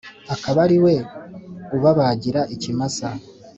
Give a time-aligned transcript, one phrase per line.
[0.33, 0.93] akaba ari we
[1.75, 3.07] ubabagira ikimasa